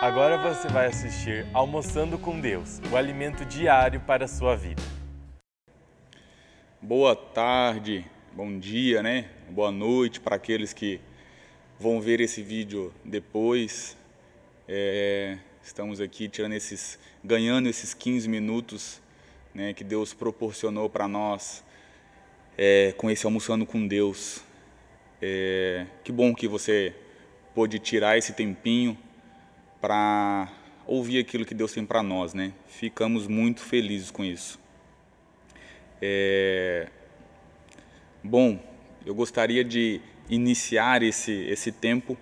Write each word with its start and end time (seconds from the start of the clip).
Agora 0.00 0.38
você 0.38 0.66
vai 0.66 0.86
assistir 0.86 1.46
Almoçando 1.52 2.18
com 2.18 2.40
Deus, 2.40 2.80
o 2.90 2.96
alimento 2.96 3.44
diário 3.44 4.00
para 4.00 4.24
a 4.24 4.28
sua 4.28 4.56
vida. 4.56 4.80
Boa 6.80 7.14
tarde, 7.14 8.06
bom 8.32 8.58
dia, 8.58 9.02
né? 9.02 9.28
Boa 9.50 9.70
noite 9.70 10.18
para 10.18 10.36
aqueles 10.36 10.72
que 10.72 11.02
vão 11.78 12.00
ver 12.00 12.18
esse 12.18 12.42
vídeo 12.42 12.94
depois. 13.04 13.94
É, 14.66 15.36
estamos 15.62 16.00
aqui 16.00 16.30
tirando 16.30 16.54
esses, 16.54 16.98
ganhando 17.22 17.68
esses 17.68 17.92
15 17.92 18.26
minutos, 18.26 19.02
né, 19.52 19.74
que 19.74 19.84
Deus 19.84 20.14
proporcionou 20.14 20.88
para 20.88 21.06
nós 21.06 21.62
é, 22.56 22.94
com 22.96 23.10
esse 23.10 23.26
almoçando 23.26 23.66
com 23.66 23.86
Deus. 23.86 24.42
É, 25.20 25.84
que 26.02 26.10
bom 26.10 26.34
que 26.34 26.48
você 26.48 26.96
pôde 27.54 27.78
tirar 27.78 28.16
esse 28.16 28.32
tempinho 28.32 28.96
para 29.80 30.48
ouvir 30.86 31.18
aquilo 31.18 31.44
que 31.44 31.54
Deus 31.54 31.72
tem 31.72 31.86
para 31.86 32.02
nós, 32.02 32.34
né? 32.34 32.52
Ficamos 32.66 33.26
muito 33.26 33.60
felizes 33.60 34.10
com 34.10 34.24
isso. 34.24 34.58
É... 36.00 36.88
Bom, 38.22 38.58
eu 39.06 39.14
gostaria 39.14 39.64
de 39.64 40.00
iniciar 40.28 41.02
esse, 41.02 41.32
esse 41.32 41.72
tempo 41.72 42.16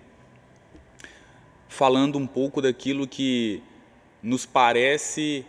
falando 1.67 2.17
um 2.17 2.25
pouco 2.25 2.61
daquilo 2.61 3.07
que 3.07 3.61
nos 4.21 4.45
parece 4.45 5.45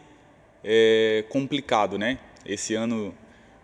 é, 0.62 1.24
complicado, 1.29 1.98
né? 1.98 2.18
Esse 2.45 2.74
ano 2.74 3.15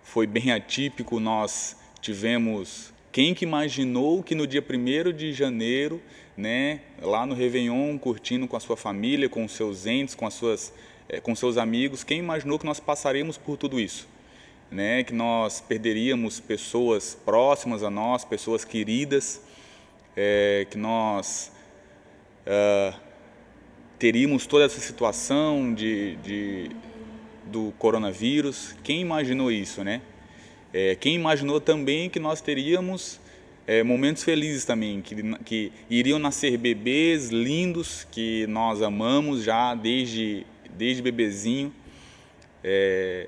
foi 0.03 0.27
bem 0.27 0.53
atípico, 0.53 1.21
nós 1.21 1.77
tivemos 2.01 2.93
quem 3.17 3.33
que 3.33 3.47
imaginou 3.47 4.23
que 4.23 4.35
no 4.35 4.47
dia 4.47 4.63
1 4.63 5.11
de 5.11 5.33
janeiro, 5.33 6.03
né, 6.37 6.81
lá 7.01 7.25
no 7.25 7.35
Réveillon, 7.35 7.97
curtindo 7.97 8.47
com 8.47 8.59
a 8.59 8.61
sua 8.61 8.77
família, 8.77 9.27
com 9.27 9.43
os 9.43 9.53
seus 9.53 9.87
entes, 9.87 10.15
com, 10.15 10.27
as 10.27 10.35
suas, 10.35 10.71
é, 11.09 11.19
com 11.19 11.35
seus 11.35 11.57
amigos, 11.57 12.05
quem 12.05 12.19
imaginou 12.19 12.59
que 12.59 12.67
nós 12.67 12.79
passaríamos 12.79 13.39
por 13.39 13.57
tudo 13.57 13.81
isso? 13.81 14.07
Né, 14.71 15.03
que 15.03 15.15
nós 15.15 15.63
perderíamos 15.63 16.41
pessoas 16.41 17.15
próximas 17.15 17.83
a 17.83 17.89
nós, 17.89 18.23
pessoas 18.23 18.67
queridas, 18.67 19.41
é, 20.15 20.67
que 20.71 20.77
nós 20.77 21.51
uh, 22.47 23.01
teríamos 23.99 24.47
toda 24.47 24.67
essa 24.67 24.79
situação 24.79 25.73
de, 25.73 26.17
de, 26.17 26.71
do 27.47 27.73
coronavírus. 27.79 28.75
Quem 28.85 29.01
imaginou 29.01 29.51
isso, 29.51 29.83
né? 29.83 30.03
É, 30.79 30.95
quem 30.95 31.15
imaginou 31.15 31.59
também 31.59 32.11
que 32.11 32.21
nós 32.21 32.43
teríamos 32.43 33.19
é, 33.67 33.83
momentos 33.83 34.23
felizes 34.23 34.67
também, 34.67 35.01
que, 35.01 35.15
que 35.43 35.73
iriam 35.89 36.19
nascer 36.19 36.59
bebês 36.59 37.31
lindos 37.31 38.07
que 38.13 38.47
nós 38.47 38.83
amamos 38.83 39.43
já 39.43 39.75
desde, 39.75 40.45
desde 40.77 41.01
bebezinho. 41.01 41.73
É, 42.63 43.27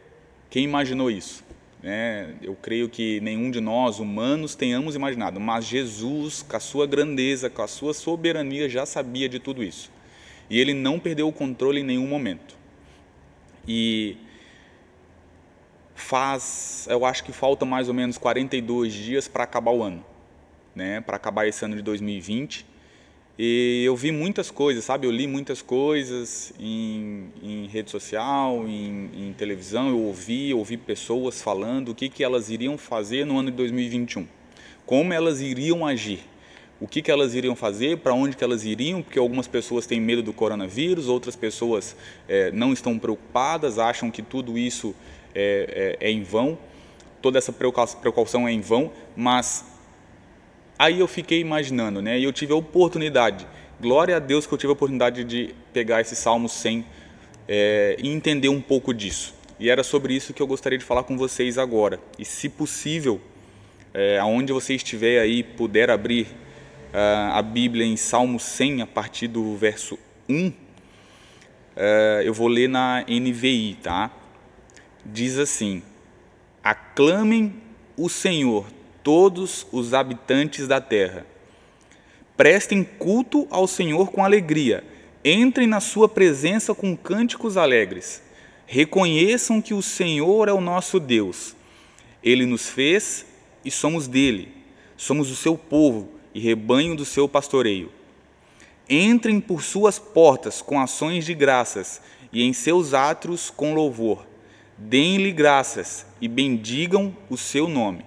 quem 0.50 0.64
imaginou 0.64 1.10
isso? 1.10 1.42
É, 1.82 2.34
eu 2.42 2.54
creio 2.54 2.86
que 2.86 3.18
nenhum 3.22 3.50
de 3.50 3.60
nós, 3.60 3.98
humanos, 3.98 4.54
tenhamos 4.54 4.94
imaginado, 4.94 5.40
mas 5.40 5.64
Jesus, 5.64 6.42
com 6.42 6.54
a 6.54 6.60
sua 6.60 6.86
grandeza, 6.86 7.48
com 7.48 7.62
a 7.62 7.66
sua 7.66 7.94
soberania, 7.94 8.68
já 8.68 8.84
sabia 8.84 9.26
de 9.26 9.38
tudo 9.38 9.64
isso. 9.64 9.90
E 10.50 10.60
ele 10.60 10.74
não 10.74 10.98
perdeu 10.98 11.26
o 11.26 11.32
controle 11.32 11.80
em 11.80 11.84
nenhum 11.84 12.06
momento. 12.06 12.58
E 13.66 14.18
faz, 16.00 16.86
eu 16.88 17.04
acho 17.04 17.24
que 17.24 17.32
falta 17.32 17.64
mais 17.64 17.88
ou 17.88 17.94
menos 17.94 18.16
42 18.16 18.92
dias 18.92 19.28
para 19.28 19.44
acabar 19.44 19.72
o 19.72 19.82
ano, 19.82 20.04
né? 20.74 21.00
Para 21.00 21.16
acabar 21.16 21.46
esse 21.46 21.64
ano 21.64 21.76
de 21.76 21.82
2020. 21.82 22.66
E 23.38 23.84
eu 23.84 23.94
vi 23.94 24.10
muitas 24.10 24.50
coisas, 24.50 24.84
sabe? 24.84 25.06
Eu 25.06 25.12
li 25.12 25.26
muitas 25.26 25.62
coisas 25.62 26.52
em, 26.58 27.28
em 27.40 27.66
rede 27.66 27.90
social, 27.90 28.64
em, 28.66 29.10
em, 29.14 29.32
televisão. 29.32 29.88
Eu 29.90 29.98
ouvi, 30.00 30.52
ouvi 30.52 30.76
pessoas 30.76 31.40
falando 31.40 31.90
o 31.90 31.94
que, 31.94 32.08
que 32.08 32.24
elas 32.24 32.50
iriam 32.50 32.76
fazer 32.76 33.24
no 33.24 33.38
ano 33.38 33.50
de 33.50 33.56
2021, 33.56 34.26
como 34.84 35.12
elas 35.12 35.40
iriam 35.40 35.86
agir, 35.86 36.20
o 36.80 36.88
que, 36.88 37.00
que 37.00 37.12
elas 37.12 37.34
iriam 37.34 37.54
fazer, 37.54 37.98
para 37.98 38.12
onde 38.12 38.36
que 38.36 38.42
elas 38.42 38.64
iriam, 38.64 39.02
porque 39.02 39.18
algumas 39.18 39.46
pessoas 39.46 39.86
têm 39.86 40.00
medo 40.00 40.22
do 40.22 40.32
coronavírus, 40.32 41.06
outras 41.06 41.36
pessoas 41.36 41.94
é, 42.28 42.50
não 42.50 42.72
estão 42.72 42.98
preocupadas, 42.98 43.78
acham 43.78 44.10
que 44.10 44.22
tudo 44.22 44.58
isso 44.58 44.94
é, 45.38 45.96
é, 46.00 46.08
é 46.08 46.10
em 46.10 46.22
vão, 46.22 46.58
toda 47.22 47.38
essa 47.38 47.52
precaução 47.52 48.48
é 48.48 48.52
em 48.52 48.60
vão, 48.60 48.92
mas 49.16 49.64
aí 50.78 50.98
eu 50.98 51.06
fiquei 51.06 51.40
imaginando, 51.40 52.02
né? 52.02 52.18
E 52.18 52.24
eu 52.24 52.32
tive 52.32 52.52
a 52.52 52.56
oportunidade, 52.56 53.46
glória 53.80 54.16
a 54.16 54.18
Deus 54.18 54.46
que 54.46 54.54
eu 54.54 54.58
tive 54.58 54.70
a 54.70 54.72
oportunidade 54.72 55.22
de 55.22 55.54
pegar 55.72 56.00
esse 56.00 56.16
Salmo 56.16 56.48
100 56.48 56.84
é, 57.46 57.96
e 58.02 58.08
entender 58.08 58.48
um 58.48 58.60
pouco 58.60 58.92
disso. 58.92 59.34
E 59.60 59.70
era 59.70 59.82
sobre 59.82 60.14
isso 60.14 60.34
que 60.34 60.42
eu 60.42 60.46
gostaria 60.46 60.78
de 60.78 60.84
falar 60.84 61.02
com 61.02 61.16
vocês 61.16 61.58
agora. 61.58 62.00
E 62.18 62.24
se 62.24 62.48
possível, 62.48 63.20
é, 63.94 64.18
aonde 64.18 64.52
você 64.52 64.74
estiver 64.74 65.20
aí, 65.20 65.42
puder 65.42 65.90
abrir 65.90 66.26
uh, 66.92 67.32
a 67.32 67.42
Bíblia 67.42 67.84
em 67.84 67.96
Salmo 67.96 68.38
100, 68.38 68.82
a 68.82 68.86
partir 68.86 69.28
do 69.28 69.56
verso 69.56 69.98
1, 70.28 70.48
uh, 70.48 70.52
é, 71.76 72.22
eu 72.24 72.34
vou 72.34 72.48
ler 72.48 72.68
na 72.68 73.04
NVI, 73.08 73.78
tá? 73.82 74.10
Diz 75.12 75.38
assim: 75.38 75.82
Aclamem 76.62 77.54
o 77.96 78.08
Senhor, 78.08 78.66
todos 79.02 79.66
os 79.72 79.94
habitantes 79.94 80.68
da 80.68 80.80
terra. 80.80 81.26
Prestem 82.36 82.84
culto 82.84 83.46
ao 83.50 83.66
Senhor 83.66 84.10
com 84.12 84.24
alegria. 84.24 84.84
Entrem 85.24 85.66
na 85.66 85.80
sua 85.80 86.08
presença 86.08 86.74
com 86.74 86.96
cânticos 86.96 87.56
alegres. 87.56 88.22
Reconheçam 88.66 89.60
que 89.60 89.74
o 89.74 89.82
Senhor 89.82 90.48
é 90.48 90.52
o 90.52 90.60
nosso 90.60 91.00
Deus. 91.00 91.56
Ele 92.22 92.46
nos 92.46 92.68
fez 92.68 93.26
e 93.64 93.70
somos 93.70 94.06
dele. 94.06 94.52
Somos 94.96 95.30
o 95.30 95.36
seu 95.36 95.56
povo 95.56 96.12
e 96.34 96.38
rebanho 96.38 96.94
do 96.94 97.04
seu 97.04 97.28
pastoreio. 97.28 97.90
Entrem 98.88 99.40
por 99.40 99.62
suas 99.62 99.98
portas 99.98 100.62
com 100.62 100.80
ações 100.80 101.24
de 101.24 101.34
graças 101.34 102.00
e 102.32 102.42
em 102.42 102.52
seus 102.52 102.94
átrios 102.94 103.50
com 103.50 103.74
louvor 103.74 104.28
deem-lhe 104.78 105.32
graças 105.32 106.06
e 106.20 106.28
bendigam 106.28 107.14
o 107.28 107.36
seu 107.36 107.68
nome. 107.68 108.04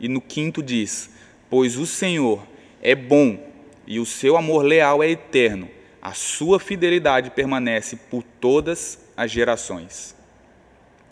E 0.00 0.08
no 0.08 0.20
quinto 0.20 0.62
diz: 0.62 1.10
Pois 1.48 1.76
o 1.76 1.86
Senhor 1.86 2.44
é 2.82 2.94
bom 2.94 3.38
e 3.86 4.00
o 4.00 4.04
seu 4.04 4.36
amor 4.36 4.62
leal 4.62 5.02
é 5.02 5.10
eterno, 5.10 5.68
a 6.02 6.12
sua 6.12 6.60
fidelidade 6.60 7.30
permanece 7.30 7.96
por 7.96 8.22
todas 8.22 8.98
as 9.16 9.30
gerações. 9.30 10.14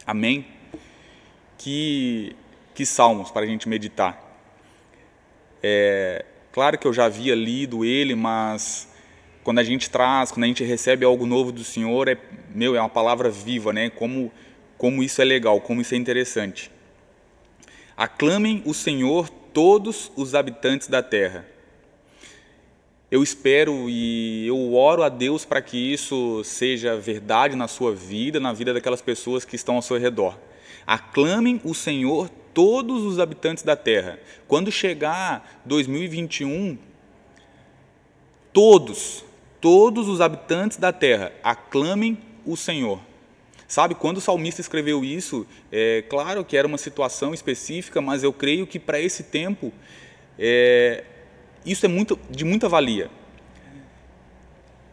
Amém? 0.06 0.46
Que, 1.58 2.36
que 2.74 2.84
salmos 2.84 3.30
para 3.30 3.42
a 3.42 3.46
gente 3.46 3.68
meditar. 3.68 4.22
É, 5.62 6.24
claro 6.52 6.78
que 6.78 6.86
eu 6.86 6.92
já 6.92 7.06
havia 7.06 7.34
lido 7.34 7.84
ele, 7.84 8.14
mas 8.14 8.88
quando 9.42 9.58
a 9.58 9.64
gente 9.64 9.88
traz, 9.90 10.30
quando 10.30 10.44
a 10.44 10.46
gente 10.48 10.62
recebe 10.62 11.04
algo 11.04 11.24
novo 11.26 11.50
do 11.50 11.64
Senhor, 11.64 12.08
é, 12.08 12.18
meu, 12.54 12.76
é 12.76 12.80
uma 12.80 12.88
palavra 12.88 13.30
viva, 13.30 13.72
né? 13.72 13.90
Como 13.90 14.30
como 14.76 15.02
isso 15.02 15.20
é 15.22 15.24
legal, 15.24 15.60
como 15.60 15.80
isso 15.80 15.94
é 15.94 15.96
interessante. 15.96 16.70
Aclamem 17.96 18.62
o 18.66 18.74
Senhor 18.74 19.28
todos 19.28 20.12
os 20.16 20.34
habitantes 20.34 20.88
da 20.88 21.02
terra. 21.02 21.46
Eu 23.10 23.22
espero 23.22 23.88
e 23.88 24.46
eu 24.46 24.74
oro 24.74 25.02
a 25.02 25.08
Deus 25.08 25.44
para 25.44 25.62
que 25.62 25.76
isso 25.76 26.42
seja 26.44 26.96
verdade 26.96 27.54
na 27.54 27.68
sua 27.68 27.94
vida, 27.94 28.40
na 28.40 28.52
vida 28.52 28.74
daquelas 28.74 29.00
pessoas 29.00 29.44
que 29.44 29.56
estão 29.56 29.76
ao 29.76 29.82
seu 29.82 29.96
redor. 29.96 30.36
Aclamem 30.86 31.60
o 31.64 31.72
Senhor 31.72 32.28
todos 32.52 33.04
os 33.04 33.18
habitantes 33.18 33.62
da 33.62 33.76
terra. 33.76 34.18
Quando 34.48 34.72
chegar 34.72 35.62
2021, 35.64 36.76
todos, 38.52 39.24
todos 39.60 40.08
os 40.08 40.20
habitantes 40.20 40.76
da 40.76 40.92
terra, 40.92 41.32
aclamem 41.42 42.18
o 42.44 42.56
Senhor. 42.56 43.00
Sabe, 43.68 43.96
quando 43.96 44.18
o 44.18 44.20
salmista 44.20 44.60
escreveu 44.60 45.04
isso, 45.04 45.46
é 45.72 46.04
claro 46.08 46.44
que 46.44 46.56
era 46.56 46.68
uma 46.68 46.78
situação 46.78 47.34
específica, 47.34 48.00
mas 48.00 48.22
eu 48.22 48.32
creio 48.32 48.66
que 48.66 48.78
para 48.78 49.00
esse 49.00 49.24
tempo 49.24 49.72
é, 50.38 51.02
isso 51.64 51.84
é 51.84 51.88
muito, 51.88 52.18
de 52.30 52.44
muita 52.44 52.68
valia. 52.68 53.10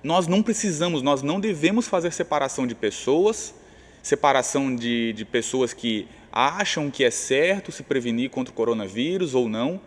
Nós 0.03 0.27
não 0.27 0.41
precisamos, 0.41 1.01
nós 1.01 1.21
não 1.21 1.39
devemos 1.39 1.87
fazer 1.87 2.11
separação 2.11 2.65
de 2.65 2.73
pessoas, 2.73 3.53
separação 4.01 4.75
de, 4.75 5.13
de 5.13 5.23
pessoas 5.23 5.71
que 5.71 6.07
acham 6.31 6.89
que 6.89 7.03
é 7.03 7.11
certo 7.11 7.71
se 7.71 7.83
prevenir 7.83 8.31
contra 8.31 8.51
o 8.51 8.55
coronavírus 8.55 9.35
ou 9.35 9.47
não. 9.47 9.79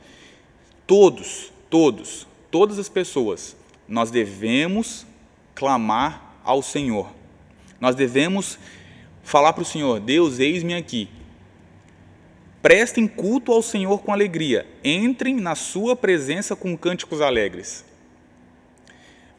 Todos, 0.86 1.52
todos, 1.68 2.26
todas 2.52 2.78
as 2.78 2.88
pessoas, 2.88 3.56
nós 3.88 4.12
devemos 4.12 5.04
clamar 5.56 6.40
ao 6.44 6.62
Senhor. 6.62 7.15
Nós 7.80 7.94
devemos 7.94 8.58
falar 9.22 9.52
para 9.52 9.62
o 9.62 9.66
Senhor: 9.66 10.00
Deus, 10.00 10.38
eis-me 10.38 10.74
aqui. 10.74 11.08
Prestem 12.62 13.06
culto 13.06 13.52
ao 13.52 13.62
Senhor 13.62 13.98
com 14.02 14.12
alegria, 14.12 14.66
entrem 14.82 15.36
na 15.36 15.54
Sua 15.54 15.94
presença 15.94 16.56
com 16.56 16.76
cânticos 16.76 17.20
alegres. 17.20 17.84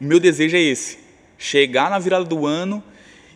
Meu 0.00 0.20
desejo 0.20 0.56
é 0.56 0.60
esse: 0.60 0.98
chegar 1.36 1.90
na 1.90 1.98
virada 1.98 2.24
do 2.24 2.46
ano 2.46 2.82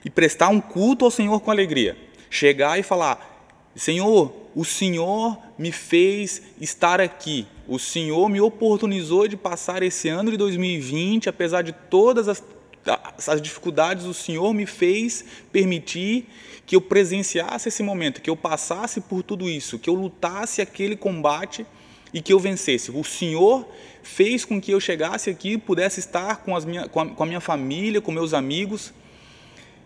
e 0.04 0.10
prestar 0.10 0.48
um 0.48 0.60
culto 0.60 1.04
ao 1.04 1.10
Senhor 1.10 1.40
com 1.40 1.50
alegria. 1.50 1.96
Chegar 2.30 2.78
e 2.78 2.82
falar: 2.82 3.50
Senhor, 3.74 4.32
o 4.54 4.64
Senhor 4.64 5.38
me 5.58 5.72
fez 5.72 6.42
estar 6.60 7.00
aqui. 7.00 7.46
O 7.66 7.78
Senhor 7.78 8.28
me 8.28 8.40
oportunizou 8.40 9.26
de 9.26 9.36
passar 9.36 9.82
esse 9.82 10.08
ano 10.08 10.30
de 10.30 10.36
2020, 10.36 11.28
apesar 11.28 11.62
de 11.62 11.72
todas 11.72 12.28
as, 12.28 12.42
as 12.84 13.40
dificuldades, 13.40 14.06
o 14.06 14.14
Senhor 14.14 14.52
me 14.52 14.66
fez 14.66 15.24
permitir 15.52 16.26
que 16.66 16.76
eu 16.76 16.80
presenciasse 16.80 17.68
esse 17.68 17.82
momento, 17.82 18.20
que 18.20 18.30
eu 18.30 18.36
passasse 18.36 19.00
por 19.00 19.22
tudo 19.22 19.48
isso, 19.48 19.78
que 19.78 19.90
eu 19.90 19.94
lutasse 19.94 20.60
aquele 20.60 20.96
combate 20.96 21.66
e 22.12 22.20
que 22.20 22.32
eu 22.32 22.38
vencesse. 22.38 22.90
O 22.90 23.04
Senhor 23.04 23.66
fez 24.02 24.44
com 24.44 24.60
que 24.60 24.72
eu 24.72 24.80
chegasse 24.80 25.30
aqui, 25.30 25.56
pudesse 25.56 26.00
estar 26.00 26.38
com, 26.38 26.54
as 26.56 26.64
minha, 26.64 26.88
com, 26.88 27.00
a, 27.00 27.06
com 27.06 27.22
a 27.22 27.26
minha 27.26 27.40
família, 27.40 28.00
com 28.00 28.12
meus 28.12 28.34
amigos. 28.34 28.92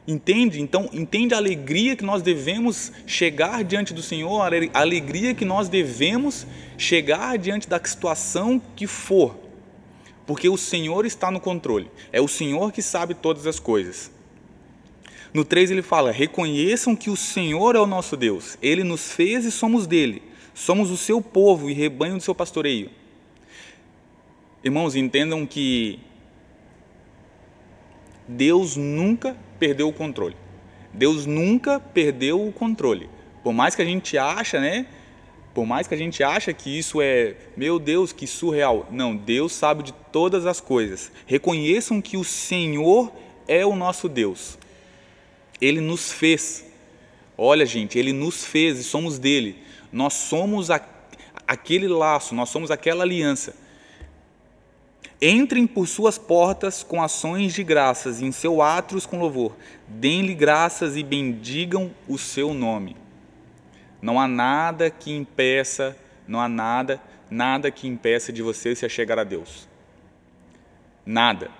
Entende? 0.08 0.60
Então, 0.60 0.88
entende 0.92 1.34
a 1.34 1.36
alegria 1.36 1.96
que 1.96 2.04
nós 2.04 2.22
devemos 2.22 2.92
chegar 3.06 3.64
diante 3.64 3.92
do 3.92 4.02
Senhor, 4.02 4.40
a 4.40 4.80
alegria 4.80 5.34
que 5.34 5.44
nós 5.44 5.68
devemos 5.68 6.46
chegar 6.78 7.36
diante 7.36 7.68
da 7.68 7.80
situação 7.84 8.62
que 8.76 8.86
for. 8.86 9.45
Porque 10.26 10.48
o 10.48 10.56
Senhor 10.56 11.06
está 11.06 11.30
no 11.30 11.40
controle. 11.40 11.90
É 12.12 12.20
o 12.20 12.26
Senhor 12.26 12.72
que 12.72 12.82
sabe 12.82 13.14
todas 13.14 13.46
as 13.46 13.60
coisas. 13.60 14.10
No 15.32 15.44
3 15.44 15.70
ele 15.70 15.82
fala: 15.82 16.10
Reconheçam 16.10 16.96
que 16.96 17.10
o 17.10 17.16
Senhor 17.16 17.76
é 17.76 17.80
o 17.80 17.86
nosso 17.86 18.16
Deus. 18.16 18.58
Ele 18.60 18.82
nos 18.82 19.12
fez 19.12 19.44
e 19.44 19.52
somos 19.52 19.86
dele. 19.86 20.22
Somos 20.54 20.90
o 20.90 20.96
seu 20.96 21.20
povo 21.20 21.70
e 21.70 21.74
rebanho 21.74 22.16
do 22.16 22.22
seu 22.22 22.34
pastoreio. 22.34 22.90
Irmãos, 24.64 24.96
entendam 24.96 25.46
que 25.46 26.00
Deus 28.26 28.76
nunca 28.76 29.36
perdeu 29.58 29.88
o 29.88 29.92
controle. 29.92 30.36
Deus 30.92 31.26
nunca 31.26 31.78
perdeu 31.78 32.44
o 32.44 32.52
controle. 32.52 33.08
Por 33.44 33.52
mais 33.52 33.74
que 33.74 33.82
a 33.82 33.84
gente 33.84 34.18
acha, 34.18 34.58
né? 34.58 34.86
Por 35.56 35.64
mais 35.64 35.88
que 35.88 35.94
a 35.94 35.96
gente 35.96 36.22
acha 36.22 36.52
que 36.52 36.68
isso 36.68 37.00
é, 37.00 37.34
meu 37.56 37.78
Deus, 37.78 38.12
que 38.12 38.26
surreal. 38.26 38.86
Não, 38.90 39.16
Deus 39.16 39.54
sabe 39.54 39.82
de 39.82 39.94
todas 40.12 40.44
as 40.44 40.60
coisas. 40.60 41.10
Reconheçam 41.26 42.02
que 42.02 42.18
o 42.18 42.24
Senhor 42.24 43.10
é 43.48 43.64
o 43.64 43.74
nosso 43.74 44.06
Deus. 44.06 44.58
Ele 45.58 45.80
nos 45.80 46.12
fez. 46.12 46.66
Olha, 47.38 47.64
gente, 47.64 47.98
ele 47.98 48.12
nos 48.12 48.44
fez 48.44 48.78
e 48.78 48.84
somos 48.84 49.18
dele. 49.18 49.56
Nós 49.90 50.12
somos 50.12 50.70
a, 50.70 50.78
aquele 51.48 51.88
laço, 51.88 52.34
nós 52.34 52.50
somos 52.50 52.70
aquela 52.70 53.02
aliança. 53.02 53.56
Entrem 55.22 55.66
por 55.66 55.88
suas 55.88 56.18
portas 56.18 56.82
com 56.82 57.02
ações 57.02 57.54
de 57.54 57.64
graças, 57.64 58.20
e 58.20 58.26
em 58.26 58.30
seu 58.30 58.60
átrios 58.60 59.06
com 59.06 59.18
louvor. 59.18 59.56
Deem-lhe 59.88 60.34
graças 60.34 60.98
e 60.98 61.02
bendigam 61.02 61.90
o 62.06 62.18
seu 62.18 62.52
nome. 62.52 63.05
Não 64.00 64.20
há 64.20 64.28
nada 64.28 64.90
que 64.90 65.12
impeça, 65.12 65.96
não 66.26 66.40
há 66.40 66.48
nada, 66.48 67.00
nada 67.30 67.70
que 67.70 67.88
impeça 67.88 68.32
de 68.32 68.42
você 68.42 68.74
se 68.74 68.84
achegar 68.84 69.18
a 69.18 69.24
Deus. 69.24 69.68
Nada. 71.04 71.50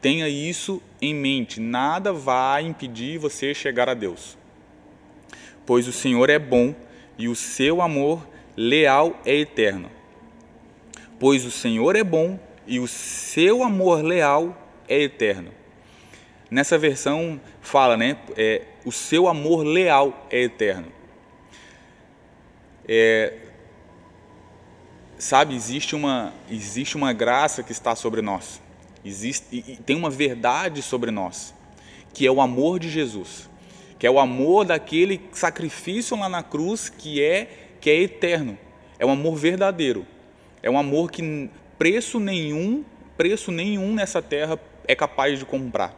Tenha 0.00 0.28
isso 0.28 0.82
em 1.00 1.14
mente, 1.14 1.60
nada 1.60 2.12
vai 2.12 2.64
impedir 2.64 3.18
você 3.18 3.54
chegar 3.54 3.88
a 3.88 3.94
Deus. 3.94 4.36
Pois 5.64 5.88
o 5.88 5.92
Senhor 5.92 6.30
é 6.30 6.38
bom 6.38 6.74
e 7.18 7.28
o 7.28 7.34
seu 7.34 7.82
amor 7.82 8.26
leal 8.56 9.20
é 9.24 9.34
eterno. 9.34 9.90
Pois 11.18 11.44
o 11.44 11.50
Senhor 11.50 11.96
é 11.96 12.04
bom 12.04 12.38
e 12.66 12.78
o 12.78 12.86
seu 12.86 13.62
amor 13.62 14.02
leal 14.02 14.56
é 14.88 15.02
eterno. 15.02 15.50
Nessa 16.50 16.78
versão 16.78 17.40
fala, 17.60 17.96
né? 17.96 18.16
É, 18.36 18.62
o 18.84 18.92
seu 18.92 19.26
amor 19.26 19.64
leal 19.64 20.26
é 20.30 20.42
eterno. 20.42 20.92
É, 22.88 23.34
sabe, 25.18 25.54
existe 25.54 25.96
uma, 25.96 26.32
existe 26.50 26.96
uma 26.96 27.12
graça 27.12 27.62
que 27.62 27.72
está 27.72 27.94
sobre 27.96 28.22
nós. 28.22 28.60
Existe, 29.04 29.78
tem 29.84 29.96
uma 29.96 30.10
verdade 30.10 30.82
sobre 30.82 31.10
nós, 31.10 31.54
que 32.12 32.26
é 32.26 32.30
o 32.30 32.40
amor 32.40 32.78
de 32.78 32.88
Jesus, 32.88 33.48
que 33.98 34.06
é 34.06 34.10
o 34.10 34.18
amor 34.18 34.64
daquele 34.64 35.20
sacrifício 35.32 36.16
lá 36.16 36.28
na 36.28 36.42
cruz 36.42 36.88
que 36.88 37.22
é 37.22 37.48
que 37.80 37.90
é 37.90 38.00
eterno. 38.00 38.58
É 38.98 39.06
um 39.06 39.10
amor 39.10 39.36
verdadeiro. 39.36 40.06
É 40.62 40.70
um 40.70 40.78
amor 40.78 41.10
que 41.10 41.50
preço 41.78 42.18
nenhum, 42.18 42.84
preço 43.16 43.52
nenhum 43.52 43.94
nessa 43.94 44.20
terra 44.20 44.58
é 44.88 44.94
capaz 44.94 45.38
de 45.38 45.44
comprar. 45.44 45.94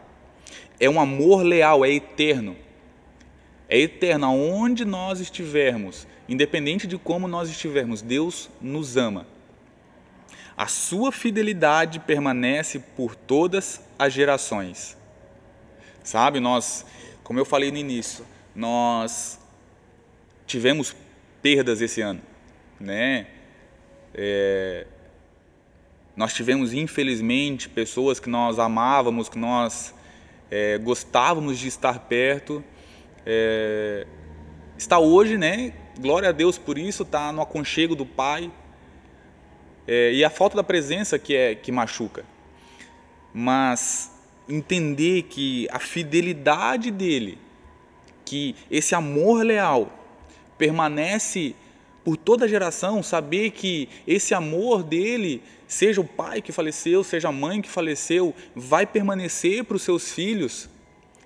É 0.79 0.89
um 0.89 1.01
amor 1.01 1.43
leal, 1.43 1.85
é 1.85 1.91
eterno. 1.91 2.57
É 3.69 3.79
eterno, 3.79 4.27
aonde 4.27 4.85
nós 4.85 5.21
estivermos, 5.21 6.07
independente 6.29 6.87
de 6.87 6.99
como 6.99 7.27
nós 7.27 7.49
estivermos, 7.49 8.03
Deus 8.03 8.51
nos 8.61 8.97
ama. 8.97 9.27
A 10.57 10.67
sua 10.67 11.13
fidelidade 11.13 12.01
permanece 12.01 12.81
por 12.81 13.15
todas 13.15 13.81
as 13.99 14.13
gerações. 14.13 14.97
Sabe, 16.03 16.41
nós, 16.41 16.85
como 17.23 17.39
eu 17.39 17.45
falei 17.45 17.71
no 17.71 17.79
início, 17.79 18.25
nós 18.55 19.39
tivemos 20.47 20.95
perdas 21.41 21.81
esse 21.81 22.01
ano, 22.01 22.21
né? 22.81 23.27
É, 24.15 24.87
nós 26.17 26.35
tivemos, 26.35 26.73
infelizmente, 26.73 27.69
pessoas 27.69 28.19
que 28.19 28.29
nós 28.29 28.59
amávamos, 28.59 29.29
que 29.29 29.39
nós 29.39 29.95
é, 30.51 30.77
gostávamos 30.79 31.59
de 31.59 31.69
estar 31.69 32.01
perto. 32.01 32.65
É, 33.25 34.05
está 34.77 34.99
hoje, 34.99 35.39
né? 35.39 35.73
Glória 35.99 36.29
a 36.29 36.33
Deus 36.33 36.57
por 36.57 36.79
isso, 36.79 37.03
está 37.03 37.33
no 37.33 37.43
aconchego 37.43 37.97
do 37.97 38.07
Pai. 38.07 38.53
É, 39.85 40.13
e 40.13 40.25
a 40.25 40.31
falta 40.31 40.57
da 40.57 40.63
presença 40.63 41.19
que 41.19 41.35
é 41.35 41.57
que 41.57 41.73
machuca. 41.73 42.25
Mas 43.35 44.13
entender 44.49 45.23
que 45.23 45.67
a 45.73 45.81
fidelidade 45.81 46.93
dele, 46.93 47.37
que 48.25 48.55
esse 48.71 48.95
amor 48.95 49.45
leal 49.45 49.93
permanece 50.57 51.57
por 52.05 52.17
toda 52.17 52.45
a 52.45 52.49
geração, 52.49 53.03
saber 53.03 53.51
que 53.51 53.89
esse 54.07 54.33
amor 54.35 54.85
dele 54.85 55.43
seja 55.67 56.01
o 56.01 56.05
pai 56.05 56.41
que 56.41 56.53
faleceu, 56.53 57.03
seja 57.03 57.29
a 57.29 57.33
mãe 57.33 57.61
que 57.61 57.69
faleceu, 57.69 58.33
vai 58.55 58.87
permanecer 58.87 59.65
para 59.65 59.77
os 59.77 59.83
seus 59.83 60.13
filhos, 60.13 60.71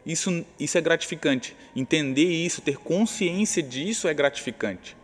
isso, 0.05 0.45
isso 0.59 0.77
é 0.77 0.81
gratificante. 0.81 1.57
Entender 1.75 2.25
isso, 2.25 2.61
ter 2.61 2.77
consciência 2.77 3.63
disso 3.63 4.09
é 4.09 4.15
gratificante. 4.15 4.97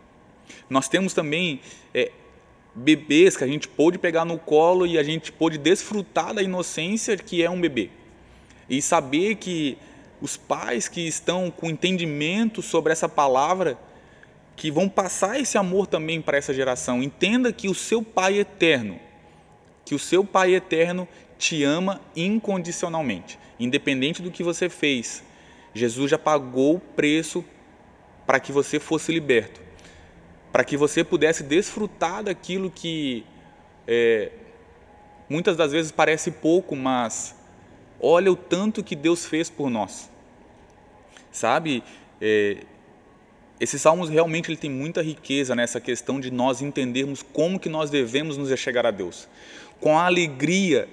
Nós 0.69 0.89
temos 0.89 1.15
também 1.15 1.61
é, 1.95 2.11
bebês 2.75 3.37
que 3.37 3.45
a 3.45 3.47
gente 3.47 3.69
pôde 3.69 3.99
pegar 3.99 4.25
no 4.25 4.39
colo 4.39 4.87
e 4.87 4.99
a 4.99 5.03
gente 5.03 5.31
pôde 5.33 5.59
desfrutar 5.59 6.35
da 6.35 6.43
inocência 6.43 7.17
que 7.17 7.43
é 7.43 7.51
um 7.51 7.61
bebê. 7.61 7.91
E 8.69 8.83
saber 8.83 9.37
que 9.37 9.79
os 10.21 10.37
pais 10.37 10.89
que 10.89 11.07
estão 11.07 11.51
com 11.51 11.71
entendimento 11.71 12.61
sobre 12.61 12.93
essa 12.93 13.09
palavra, 13.09 13.79
que 14.57 14.71
vão 14.71 14.89
passar 14.89 15.39
esse 15.41 15.57
amor 15.57 15.87
também 15.87 16.21
para 16.21 16.37
essa 16.37 16.53
geração. 16.53 17.03
Entenda 17.03 17.53
que 17.53 17.69
o 17.69 17.75
seu 17.75 18.03
Pai 18.03 18.39
eterno, 18.39 18.99
que 19.85 19.95
o 19.95 19.99
seu 19.99 20.25
Pai 20.25 20.55
eterno 20.55 21.07
te 21.39 21.63
ama 21.63 22.01
incondicionalmente, 22.17 23.39
independente 23.59 24.21
do 24.21 24.31
que 24.31 24.43
você 24.43 24.69
fez. 24.69 25.23
Jesus 25.73 26.11
já 26.11 26.19
pagou 26.19 26.77
o 26.77 26.81
preço 26.81 27.45
para 28.27 28.41
que 28.41 28.53
você 28.53 28.81
fosse 28.81 29.13
liberto, 29.13 29.61
para 30.53 30.65
que 30.65 30.77
você 30.77 31.05
pudesse 31.05 31.43
desfrutar 31.43 32.25
daquilo 32.25 32.71
que 32.71 33.25
é, 33.87 34.33
muitas 35.29 35.57
das 35.57 35.73
vezes 35.73 35.93
parece 35.93 36.31
pouco, 36.31 36.75
mas 36.75 37.35
olha 38.01 38.31
o 38.31 38.37
tanto 38.37 38.83
que 38.83 38.97
Deus 38.97 39.25
fez 39.25 39.49
por 39.49 39.71
nós. 39.71 40.11
Sabe, 41.31 41.85
é, 42.21 42.65
esse 43.61 43.79
Salmos 43.79 44.09
realmente 44.09 44.51
ele 44.51 44.57
tem 44.57 44.71
muita 44.71 45.03
riqueza 45.03 45.55
nessa 45.55 45.81
questão 45.81 46.19
de 46.19 46.31
nós 46.31 46.61
entendermos 46.61 47.23
como 47.23 47.61
que 47.61 47.69
nós 47.69 47.91
devemos 47.91 48.37
nos 48.37 48.57
chegar 48.59 48.87
a 48.87 48.91
Deus 48.91 49.29
com 49.81 49.99
alegria, 49.99 50.89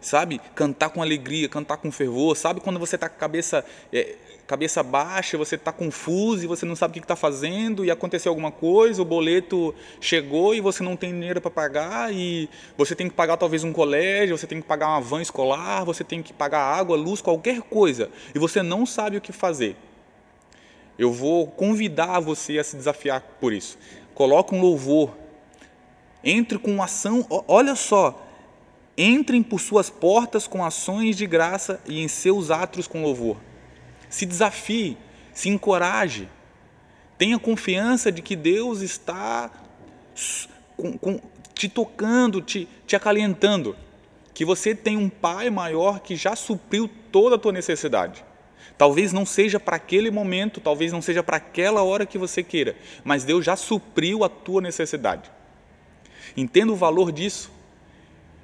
sabe? 0.00 0.40
Cantar 0.54 0.90
com 0.90 1.02
alegria, 1.02 1.48
cantar 1.48 1.76
com 1.76 1.90
fervor, 1.90 2.36
sabe? 2.36 2.60
Quando 2.60 2.78
você 2.78 2.96
está 2.96 3.08
com 3.08 3.16
a 3.16 3.18
cabeça, 3.18 3.64
é, 3.92 4.16
cabeça 4.46 4.82
baixa, 4.82 5.36
você 5.36 5.54
está 5.54 5.70
confuso 5.70 6.44
e 6.44 6.46
você 6.46 6.66
não 6.66 6.74
sabe 6.74 6.92
o 6.92 6.94
que 6.94 7.04
está 7.04 7.14
fazendo 7.14 7.84
e 7.84 7.90
aconteceu 7.90 8.30
alguma 8.30 8.50
coisa, 8.50 9.00
o 9.00 9.04
boleto 9.04 9.74
chegou 10.00 10.54
e 10.54 10.60
você 10.60 10.82
não 10.82 10.96
tem 10.96 11.12
dinheiro 11.12 11.40
para 11.40 11.50
pagar 11.50 12.12
e 12.12 12.48
você 12.76 12.94
tem 12.96 13.08
que 13.08 13.14
pagar 13.14 13.36
talvez 13.36 13.62
um 13.62 13.72
colégio, 13.72 14.36
você 14.36 14.46
tem 14.46 14.60
que 14.60 14.66
pagar 14.66 14.88
uma 14.88 15.00
van 15.00 15.22
escolar, 15.22 15.84
você 15.84 16.02
tem 16.02 16.22
que 16.22 16.32
pagar 16.32 16.60
água, 16.60 16.96
luz, 16.96 17.20
qualquer 17.20 17.60
coisa 17.62 18.10
e 18.34 18.38
você 18.38 18.62
não 18.62 18.84
sabe 18.86 19.16
o 19.16 19.20
que 19.20 19.32
fazer. 19.32 19.76
Eu 20.98 21.12
vou 21.12 21.46
convidar 21.46 22.20
você 22.20 22.58
a 22.58 22.64
se 22.64 22.76
desafiar 22.76 23.22
por 23.40 23.52
isso. 23.54 23.78
Coloque 24.14 24.54
um 24.54 24.60
louvor. 24.60 25.16
Entre 26.22 26.58
com 26.58 26.82
ação. 26.82 27.24
Olha 27.48 27.74
só, 27.74 28.29
Entrem 29.02 29.42
por 29.42 29.58
suas 29.58 29.88
portas 29.88 30.46
com 30.46 30.62
ações 30.62 31.16
de 31.16 31.26
graça 31.26 31.80
e 31.86 32.02
em 32.02 32.06
seus 32.06 32.50
átrios 32.50 32.86
com 32.86 33.02
louvor. 33.02 33.38
Se 34.10 34.26
desafie, 34.26 34.98
se 35.32 35.48
encoraje. 35.48 36.28
Tenha 37.16 37.38
confiança 37.38 38.12
de 38.12 38.20
que 38.20 38.36
Deus 38.36 38.82
está 38.82 39.50
com, 40.76 40.98
com, 40.98 41.18
te 41.54 41.66
tocando, 41.66 42.42
te, 42.42 42.68
te 42.86 42.94
acalentando. 42.94 43.74
Que 44.34 44.44
você 44.44 44.74
tem 44.74 44.98
um 44.98 45.08
Pai 45.08 45.48
maior 45.48 46.00
que 46.00 46.14
já 46.14 46.36
supriu 46.36 46.86
toda 47.10 47.36
a 47.36 47.38
tua 47.38 47.52
necessidade. 47.52 48.22
Talvez 48.76 49.14
não 49.14 49.24
seja 49.24 49.58
para 49.58 49.76
aquele 49.76 50.10
momento, 50.10 50.60
talvez 50.60 50.92
não 50.92 51.00
seja 51.00 51.22
para 51.22 51.38
aquela 51.38 51.82
hora 51.82 52.04
que 52.04 52.18
você 52.18 52.42
queira, 52.42 52.76
mas 53.02 53.24
Deus 53.24 53.46
já 53.46 53.56
supriu 53.56 54.24
a 54.24 54.28
tua 54.28 54.60
necessidade. 54.60 55.30
Entenda 56.36 56.70
o 56.70 56.76
valor 56.76 57.10
disso. 57.10 57.59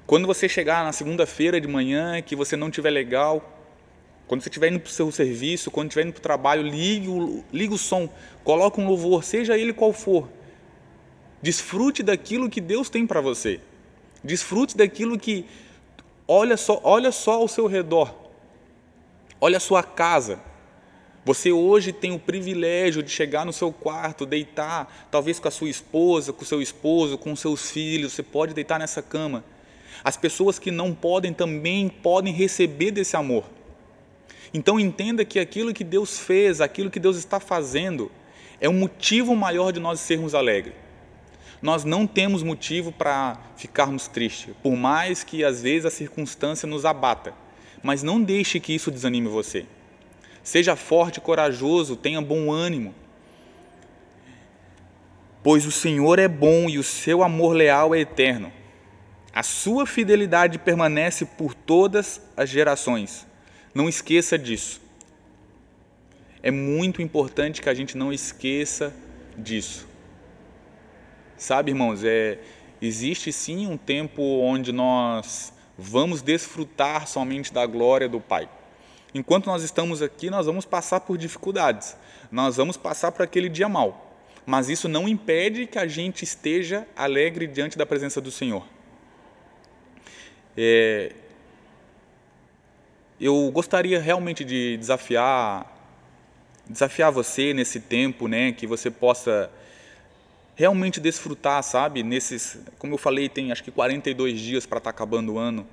Quando 0.07 0.25
você 0.25 0.47
chegar 0.47 0.85
na 0.85 0.93
segunda-feira 0.93 1.59
de 1.59 1.67
manhã, 1.67 2.21
que 2.21 2.33
você 2.33 2.55
não 2.55 2.69
estiver 2.69 2.89
legal, 2.89 3.43
quando 4.25 4.41
você 4.41 4.47
estiver 4.47 4.71
indo 4.71 4.79
para 4.79 4.87
o 4.87 4.91
seu 4.91 5.11
serviço, 5.11 5.69
quando 5.69 5.89
estiver 5.89 6.05
indo 6.05 6.13
para 6.13 6.19
o 6.19 6.23
trabalho, 6.23 6.63
ligue 6.63 7.09
o, 7.09 7.43
ligue 7.51 7.73
o 7.73 7.77
som, 7.77 8.09
coloque 8.41 8.79
um 8.79 8.87
louvor, 8.87 9.21
seja 9.25 9.57
ele 9.57 9.73
qual 9.73 9.91
for. 9.91 10.29
Desfrute 11.41 12.03
daquilo 12.03 12.49
que 12.49 12.61
Deus 12.61 12.89
tem 12.89 13.05
para 13.05 13.19
você. 13.19 13.59
Desfrute 14.23 14.77
daquilo 14.77 15.19
que 15.19 15.45
olha 16.25 16.55
só, 16.55 16.79
olha 16.85 17.11
só 17.11 17.33
ao 17.33 17.47
seu 17.49 17.67
redor. 17.67 18.15
Olha 19.41 19.57
a 19.57 19.59
sua 19.59 19.83
casa. 19.83 20.39
Você 21.25 21.51
hoje 21.51 21.91
tem 21.91 22.13
o 22.13 22.19
privilégio 22.19 23.03
de 23.03 23.11
chegar 23.11 23.45
no 23.45 23.51
seu 23.51 23.73
quarto, 23.73 24.25
deitar, 24.25 25.09
talvez 25.11 25.37
com 25.37 25.49
a 25.49 25.51
sua 25.51 25.69
esposa, 25.69 26.31
com 26.31 26.43
o 26.43 26.47
seu 26.47 26.61
esposo, 26.61 27.17
com 27.17 27.33
os 27.33 27.41
seus 27.41 27.69
filhos, 27.69 28.13
você 28.13 28.23
pode 28.23 28.53
deitar 28.53 28.79
nessa 28.79 29.01
cama 29.01 29.43
as 30.03 30.17
pessoas 30.17 30.59
que 30.59 30.71
não 30.71 30.93
podem 30.93 31.33
também 31.33 31.89
podem 31.89 32.33
receber 32.33 32.91
desse 32.91 33.15
amor. 33.15 33.45
Então 34.53 34.79
entenda 34.79 35.25
que 35.25 35.39
aquilo 35.39 35.73
que 35.73 35.83
Deus 35.83 36.19
fez, 36.19 36.61
aquilo 36.61 36.89
que 36.89 36.99
Deus 36.99 37.17
está 37.17 37.39
fazendo, 37.39 38.11
é 38.59 38.69
um 38.69 38.73
motivo 38.73 39.35
maior 39.35 39.71
de 39.71 39.79
nós 39.79 39.99
sermos 39.99 40.33
alegres. 40.33 40.73
Nós 41.61 41.83
não 41.83 42.05
temos 42.05 42.43
motivo 42.43 42.91
para 42.91 43.37
ficarmos 43.55 44.07
tristes, 44.07 44.53
por 44.61 44.75
mais 44.75 45.23
que 45.23 45.43
às 45.43 45.61
vezes 45.61 45.85
a 45.85 45.91
circunstância 45.91 46.67
nos 46.67 46.85
abata. 46.85 47.33
Mas 47.81 48.03
não 48.03 48.21
deixe 48.21 48.59
que 48.59 48.73
isso 48.73 48.91
desanime 48.91 49.27
você. 49.27 49.65
Seja 50.43 50.75
forte, 50.75 51.19
corajoso, 51.19 51.95
tenha 51.95 52.21
bom 52.21 52.51
ânimo. 52.51 52.93
Pois 55.43 55.65
o 55.65 55.71
Senhor 55.71 56.19
é 56.19 56.27
bom 56.27 56.69
e 56.69 56.77
o 56.77 56.83
seu 56.83 57.23
amor 57.23 57.53
leal 57.53 57.93
é 57.93 57.99
eterno. 57.99 58.51
A 59.37 59.43
sua 59.43 59.85
fidelidade 59.85 60.57
permanece 60.57 61.23
por 61.23 61.53
todas 61.53 62.19
as 62.35 62.49
gerações. 62.49 63.23
Não 63.71 63.87
esqueça 63.87 64.35
disso. 64.35 64.81
É 66.41 66.49
muito 66.49 67.03
importante 67.03 67.61
que 67.61 67.69
a 67.69 67.73
gente 67.75 67.95
não 67.95 68.11
esqueça 68.11 68.91
disso. 69.37 69.87
Sabe, 71.37 71.69
irmãos, 71.69 72.03
é, 72.03 72.39
existe 72.81 73.31
sim 73.31 73.67
um 73.67 73.77
tempo 73.77 74.23
onde 74.23 74.71
nós 74.71 75.53
vamos 75.77 76.23
desfrutar 76.23 77.07
somente 77.07 77.53
da 77.53 77.63
glória 77.67 78.09
do 78.09 78.19
Pai. 78.19 78.49
Enquanto 79.13 79.45
nós 79.45 79.61
estamos 79.61 80.01
aqui, 80.01 80.31
nós 80.31 80.47
vamos 80.47 80.65
passar 80.65 81.01
por 81.01 81.15
dificuldades, 81.15 81.95
nós 82.31 82.57
vamos 82.57 82.75
passar 82.75 83.11
por 83.11 83.21
aquele 83.21 83.49
dia 83.49 83.69
mal, 83.69 84.17
mas 84.47 84.67
isso 84.67 84.89
não 84.89 85.07
impede 85.07 85.67
que 85.67 85.77
a 85.77 85.85
gente 85.85 86.23
esteja 86.23 86.87
alegre 86.95 87.45
diante 87.45 87.77
da 87.77 87.85
presença 87.85 88.19
do 88.19 88.31
Senhor. 88.31 88.76
É, 90.57 91.11
eu 93.21 93.51
gostaria 93.51 93.99
realmente 93.99 94.43
de 94.43 94.77
desafiar 94.77 95.75
desafiar 96.69 97.11
você 97.11 97.53
nesse 97.53 97.79
tempo, 97.79 98.27
né, 98.27 98.51
que 98.51 98.67
você 98.67 98.91
possa 98.91 99.49
realmente 100.53 100.99
desfrutar, 100.99 101.63
sabe? 101.63 102.03
Nesses, 102.03 102.59
como 102.77 102.95
eu 102.95 102.97
falei, 102.97 103.29
tem 103.29 103.51
acho 103.51 103.63
que 103.63 103.71
42 103.71 104.39
dias 104.39 104.65
para 104.65 104.79
estar 104.79 104.91
tá 104.91 104.95
acabando 104.95 105.33
o 105.33 105.37
ano. 105.37 105.65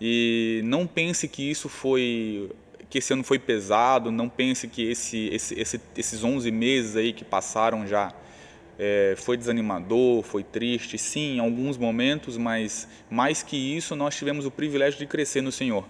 E 0.00 0.60
não 0.64 0.86
pense 0.86 1.26
que 1.28 1.50
isso 1.50 1.68
foi 1.68 2.50
que 2.88 2.98
esse 2.98 3.12
ano 3.12 3.22
foi 3.22 3.38
pesado, 3.38 4.10
não 4.10 4.30
pense 4.30 4.66
que 4.66 4.82
esse, 4.90 5.28
esse, 5.28 5.60
esse, 5.60 5.80
esses 5.94 6.24
11 6.24 6.50
meses 6.50 6.96
aí 6.96 7.12
que 7.12 7.22
passaram 7.22 7.86
já 7.86 8.14
é, 8.78 9.14
foi 9.16 9.36
desanimador, 9.36 10.22
foi 10.22 10.44
triste, 10.44 10.96
sim, 10.96 11.36
em 11.36 11.40
alguns 11.40 11.76
momentos, 11.76 12.36
mas 12.36 12.86
mais 13.10 13.42
que 13.42 13.56
isso, 13.56 13.96
nós 13.96 14.14
tivemos 14.14 14.46
o 14.46 14.50
privilégio 14.50 14.98
de 14.98 15.06
crescer 15.06 15.40
no 15.40 15.50
Senhor. 15.50 15.84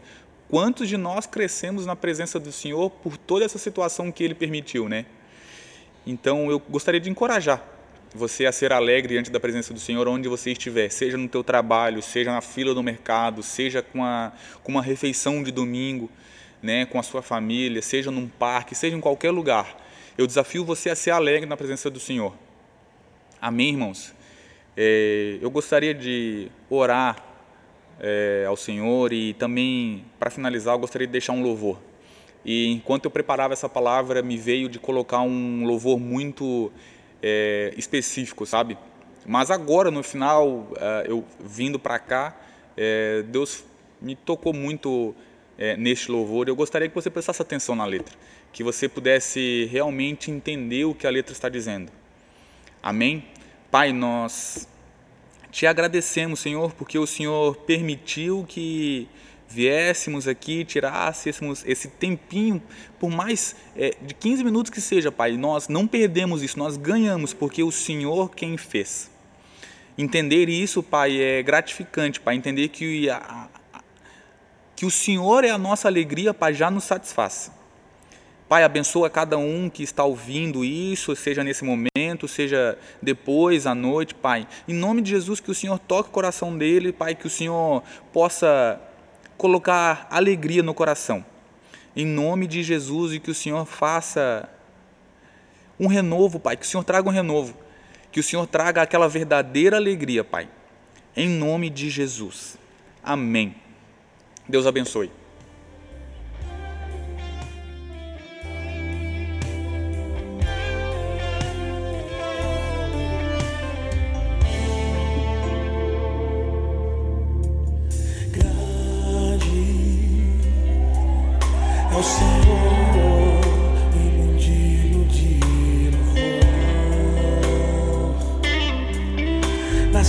Quantos 0.49 0.88
de 0.88 0.97
nós 0.97 1.26
crescemos 1.26 1.85
na 1.85 1.95
presença 1.95 2.40
do 2.40 2.50
Senhor 2.50 2.88
por 2.88 3.18
toda 3.18 3.45
essa 3.45 3.59
situação 3.59 4.11
que 4.11 4.25
Ele 4.25 4.35
permitiu, 4.35 4.88
né? 4.88 5.04
Então, 6.07 6.50
eu 6.50 6.59
gostaria 6.59 7.00
de 7.00 7.11
encorajar 7.11 7.62
você 8.14 8.47
a 8.47 8.52
ser 8.52 8.73
alegre 8.73 9.14
diante 9.14 9.30
da 9.30 9.38
presença 9.38 9.75
do 9.75 9.80
Senhor 9.80 10.09
onde 10.09 10.28
você 10.28 10.52
estiver, 10.52 10.88
seja 10.88 11.18
no 11.18 11.28
teu 11.28 11.45
trabalho, 11.45 12.00
seja 12.00 12.33
na 12.33 12.40
fila 12.40 12.75
do 12.75 12.83
mercado, 12.83 13.42
seja 13.42 13.83
com, 13.83 14.02
a, 14.02 14.33
com 14.62 14.73
uma 14.73 14.83
refeição 14.83 15.42
de 15.42 15.52
domingo, 15.52 16.11
né, 16.62 16.87
com 16.87 16.99
a 16.99 17.02
sua 17.02 17.21
família, 17.21 17.83
seja 17.83 18.11
num 18.11 18.26
parque, 18.26 18.75
seja 18.75 18.97
em 18.97 19.00
qualquer 19.00 19.30
lugar. 19.30 19.76
Eu 20.16 20.26
desafio 20.26 20.64
você 20.64 20.90
a 20.90 20.97
ser 20.97 21.11
alegre 21.11 21.47
na 21.47 21.57
presença 21.57 21.90
do 21.90 22.00
Senhor. 22.00 22.35
Amém, 23.40 23.68
irmãos? 23.68 24.12
É, 24.76 25.38
eu 25.40 25.49
gostaria 25.49 25.95
de 25.95 26.50
orar 26.68 27.25
é, 28.00 28.45
ao 28.49 28.57
Senhor 28.57 29.12
e 29.12 29.33
também, 29.35 30.04
para 30.18 30.28
finalizar, 30.28 30.75
eu 30.75 30.78
gostaria 30.80 31.07
de 31.07 31.12
deixar 31.12 31.35
um 31.35 31.42
louvor. 31.42 31.78
E 32.45 32.66
enquanto 32.73 33.04
eu 33.04 33.12
preparava 33.12 33.52
essa 33.52 33.68
palavra, 33.68 34.23
me 34.23 34.37
veio 34.37 34.68
de 34.68 34.80
colocar 34.80 35.21
um 35.21 35.64
louvor 35.64 36.00
muito 36.00 36.73
é, 37.23 37.73
específico, 37.76 38.45
sabe? 38.45 38.76
Mas 39.25 39.52
agora, 39.52 39.88
no 39.88 40.02
final, 40.02 40.73
é, 40.76 41.04
eu 41.07 41.25
vindo 41.38 41.78
para 41.78 42.00
cá, 42.00 42.37
é, 42.76 43.23
Deus 43.23 43.64
me 44.02 44.16
tocou 44.16 44.52
muito 44.52 45.14
é, 45.57 45.76
neste 45.76 46.11
louvor. 46.11 46.49
Eu 46.49 46.57
gostaria 46.57 46.88
que 46.88 46.95
você 46.95 47.09
prestasse 47.09 47.40
atenção 47.40 47.76
na 47.76 47.85
letra, 47.85 48.16
que 48.52 48.64
você 48.64 48.88
pudesse 48.88 49.68
realmente 49.71 50.28
entender 50.28 50.87
o 50.87 50.92
que 50.92 51.07
a 51.07 51.11
letra 51.11 51.33
está 51.33 51.49
dizendo. 51.49 51.98
Amém? 52.82 53.25
Pai, 53.70 53.92
nós 53.92 54.68
te 55.50 55.66
agradecemos, 55.66 56.40
Senhor, 56.40 56.73
porque 56.73 56.99
o 56.99 57.06
Senhor 57.06 57.56
permitiu 57.56 58.44
que 58.49 59.08
viéssemos 59.49 60.28
aqui, 60.28 60.64
tirássemos 60.64 61.64
esse 61.66 61.88
tempinho, 61.88 62.62
por 63.00 63.11
mais 63.11 63.56
é, 63.75 63.97
de 64.02 64.14
15 64.14 64.44
minutos 64.44 64.70
que 64.70 64.80
seja, 64.80 65.11
Pai, 65.11 65.37
nós 65.37 65.68
não 65.68 65.87
perdemos 65.87 66.42
isso, 66.42 66.58
nós 66.58 66.76
ganhamos, 66.76 67.32
porque 67.32 67.62
o 67.62 67.73
Senhor 67.73 68.30
quem 68.35 68.56
fez. 68.56 69.11
Entender 69.97 70.49
isso, 70.49 70.82
Pai, 70.82 71.20
é 71.20 71.42
gratificante, 71.42 72.20
Pai, 72.20 72.37
entender 72.37 72.68
que, 72.68 73.11
a, 73.11 73.49
que 74.76 74.87
o 74.87 74.90
Senhor 74.90 75.44
é 75.44 75.50
a 75.50 75.58
nossa 75.58 75.88
alegria, 75.88 76.32
Pai, 76.32 76.54
já 76.54 76.70
nos 76.70 76.85
satisfaz. 76.85 77.50
Pai, 78.49 78.64
abençoa 78.64 79.11
cada 79.11 79.37
um 79.37 79.69
que 79.69 79.83
está 79.83 80.05
ouvindo 80.05 80.64
isso, 80.64 81.14
seja 81.14 81.45
nesse 81.45 81.62
momento, 81.64 82.26
seja 82.26 82.78
depois, 83.02 83.67
à 83.67 83.75
noite, 83.75 84.14
Pai. 84.14 84.49
Em 84.67 84.73
nome 84.73 85.02
de 85.02 85.11
Jesus, 85.11 85.38
que 85.38 85.50
o 85.50 85.55
Senhor 85.55 85.78
toque 85.78 86.09
o 86.09 86.12
coração 86.12 86.57
dele, 86.57 86.90
Pai, 86.90 87.14
que 87.14 87.26
o 87.26 87.31
Senhor 87.31 87.83
possa 88.11 88.81
colocar 89.37 90.07
alegria 90.11 90.62
no 90.62 90.73
coração. 90.73 91.23
Em 91.95 92.07
nome 92.07 92.47
de 92.47 92.62
Jesus, 92.62 93.12
e 93.12 93.21
que 93.21 93.31
o 93.31 93.35
Senhor 93.35 93.67
faça 93.67 94.49
um 95.78 95.87
renovo, 95.87 96.40
Pai, 96.40 96.57
que 96.57 96.64
o 96.64 96.69
Senhor 96.69 96.85
traga 96.85 97.07
um 97.07 97.12
renovo, 97.12 97.55
que 98.11 98.19
o 98.19 98.23
Senhor 98.23 98.47
traga 98.47 98.81
aquela 98.81 99.09
verdadeira 99.09 99.76
alegria, 99.76 100.25
Pai. 100.25 100.49
Em 101.14 101.28
nome 101.28 101.69
de 101.69 101.90
Jesus. 101.90 102.57
Amém. 103.05 103.55
Deus 104.49 104.67
abençoe. 104.67 105.11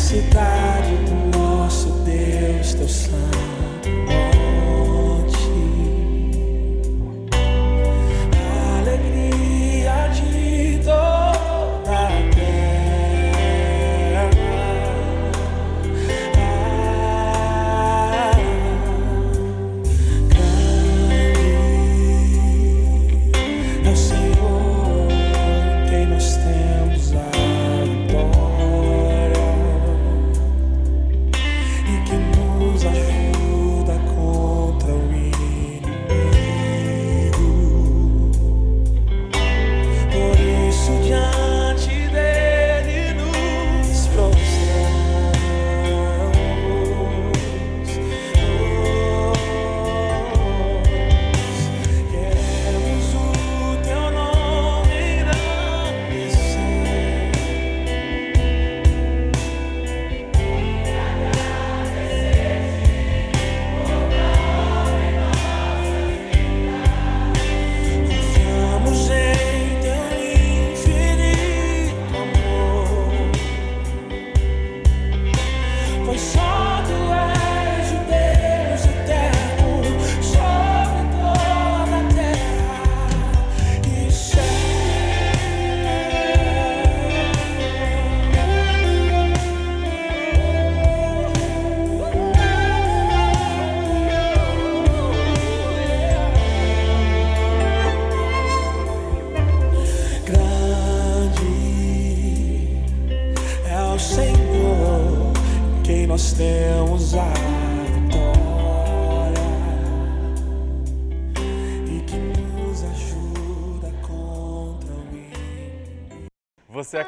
cidade. 0.09 0.78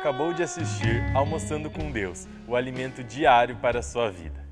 Acabou 0.02 0.34
de 0.34 0.42
assistir 0.42 1.04
Almoçando 1.14 1.70
com 1.70 1.92
Deus, 1.92 2.28
o 2.48 2.56
alimento 2.56 3.04
diário 3.04 3.56
para 3.58 3.80
a 3.80 3.84
sua 3.84 4.10
vida. 4.10 4.51